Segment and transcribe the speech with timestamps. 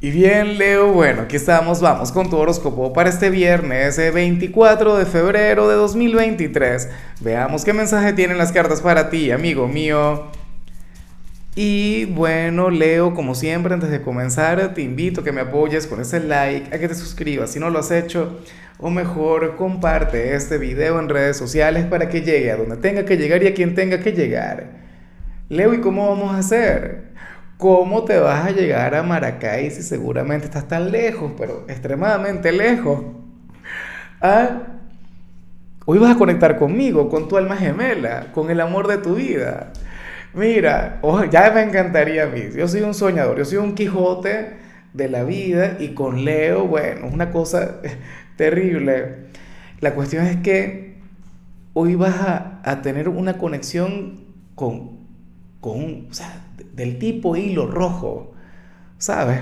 [0.00, 5.04] Y bien, Leo, bueno, aquí estamos, vamos con tu horóscopo para este viernes 24 de
[5.06, 6.88] febrero de 2023.
[7.18, 10.26] Veamos qué mensaje tienen las cartas para ti, amigo mío.
[11.56, 16.00] Y bueno, Leo, como siempre, antes de comenzar, te invito a que me apoyes con
[16.00, 18.38] ese like, a que te suscribas si no lo has hecho,
[18.78, 23.16] o mejor, comparte este video en redes sociales para que llegue a donde tenga que
[23.16, 24.68] llegar y a quien tenga que llegar.
[25.48, 27.08] Leo, ¿y cómo vamos a hacer?
[27.58, 33.02] ¿Cómo te vas a llegar a Maracay si seguramente estás tan lejos, pero extremadamente lejos?
[34.20, 34.62] ¿Ah?
[35.84, 39.72] Hoy vas a conectar conmigo, con tu alma gemela, con el amor de tu vida.
[40.34, 41.00] Mira,
[41.32, 42.54] ya me encantaría a.
[42.54, 44.52] Yo soy un soñador, yo soy un Quijote
[44.92, 47.80] de la vida y con Leo, bueno, es una cosa
[48.36, 49.30] terrible.
[49.80, 50.98] La cuestión es que
[51.72, 52.20] hoy vas
[52.64, 55.08] a, tener una conexión con,
[55.60, 58.32] con, o sea, del tipo hilo rojo,
[58.98, 59.40] ¿sabes?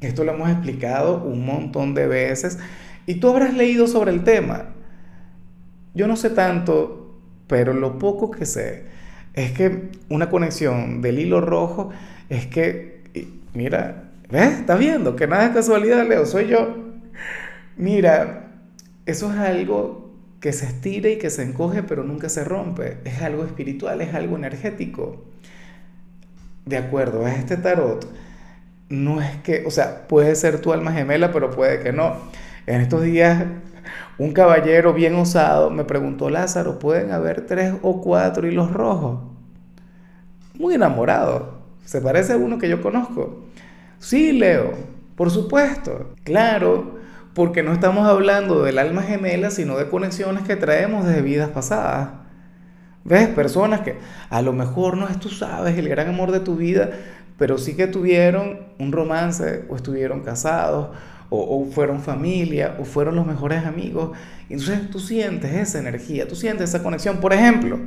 [0.00, 2.58] Esto lo hemos explicado un montón de veces
[3.06, 4.74] y tú habrás leído sobre el tema.
[5.94, 8.84] Yo no sé tanto, pero lo poco que sé
[9.34, 11.90] es que una conexión del hilo rojo
[12.28, 13.02] es que,
[13.54, 14.60] mira, ¿ves?
[14.60, 15.16] ¿Estás viendo?
[15.16, 16.76] Que nada es casualidad, Leo, soy yo.
[17.76, 18.52] Mira,
[19.06, 22.98] eso es algo que se estira y que se encoge, pero nunca se rompe.
[23.04, 25.24] Es algo espiritual, es algo energético
[26.64, 28.06] de acuerdo a este tarot,
[28.88, 32.16] no es que, o sea, puede ser tu alma gemela, pero puede que no.
[32.66, 33.44] En estos días,
[34.18, 39.20] un caballero bien osado me preguntó, Lázaro, ¿pueden haber tres o cuatro hilos rojos?
[40.54, 41.62] Muy enamorado.
[41.84, 43.44] Se parece a uno que yo conozco.
[43.98, 44.72] Sí, Leo,
[45.16, 46.14] por supuesto.
[46.24, 46.98] Claro,
[47.34, 52.21] porque no estamos hablando del alma gemela, sino de conexiones que traemos desde vidas pasadas.
[53.04, 53.28] ¿Ves?
[53.28, 53.96] Personas que
[54.30, 56.90] a lo mejor no es, tú sabes, el gran amor de tu vida,
[57.38, 60.90] pero sí que tuvieron un romance o estuvieron casados
[61.34, 64.16] o, fueron familia o fueron los mejores amigos.
[64.50, 67.18] Entonces tú sientes esa energía, tú sientes esa conexión.
[67.20, 67.78] Por ejemplo,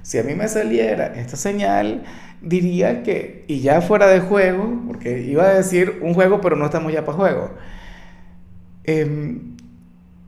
[0.00, 2.02] si a mí me saliera esta señal,
[2.40, 6.64] diría que, y ya fuera de juego, porque iba a decir un juego, pero no
[6.64, 7.50] estamos ya para juego,
[8.84, 9.56] em,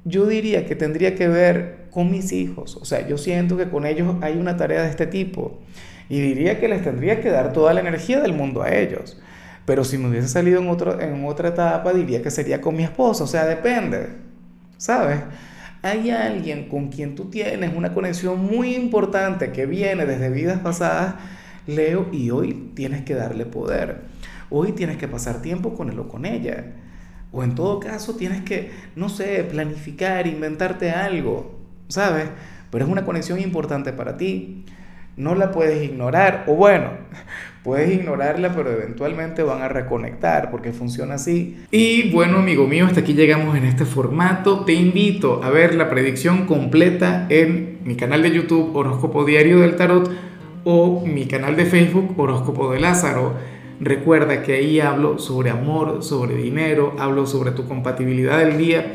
[0.05, 2.77] yo diría que tendría que ver con mis hijos.
[2.77, 5.61] O sea, yo siento que con ellos hay una tarea de este tipo.
[6.09, 9.17] Y diría que les tendría que dar toda la energía del mundo a ellos.
[9.65, 12.83] Pero si me hubiese salido en, otro, en otra etapa, diría que sería con mi
[12.83, 13.23] esposa.
[13.25, 14.09] O sea, depende.
[14.77, 15.21] ¿Sabes?
[15.83, 21.15] Hay alguien con quien tú tienes una conexión muy importante que viene desde vidas pasadas,
[21.67, 24.01] Leo, y hoy tienes que darle poder.
[24.51, 26.73] Hoy tienes que pasar tiempo con él o con ella.
[27.33, 31.64] O en todo caso tienes que, no sé, planificar, inventarte algo.
[31.89, 32.29] ¿Sabes?
[32.71, 34.65] Pero es una conexión importante para ti.
[35.17, 36.91] No la puedes ignorar, o bueno,
[37.63, 41.65] puedes ignorarla, pero eventualmente van a reconectar porque funciona así.
[41.71, 44.65] Y bueno, amigo mío, hasta aquí llegamos en este formato.
[44.65, 49.77] Te invito a ver la predicción completa en mi canal de YouTube Horóscopo Diario del
[49.77, 50.11] Tarot
[50.65, 53.35] o mi canal de Facebook Horóscopo de Lázaro.
[53.81, 58.95] Recuerda que ahí hablo sobre amor, sobre dinero, hablo sobre tu compatibilidad del día